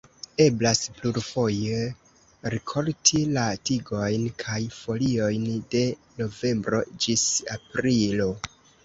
[0.43, 1.81] Eblas plurfoje
[2.53, 5.83] rikolti la tigojn kaj foliojn de
[6.23, 7.27] novembro ĝis
[7.59, 8.29] aprilo.